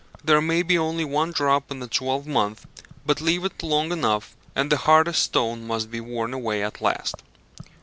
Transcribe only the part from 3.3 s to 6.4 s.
it long enough, and the hardest stone must be worn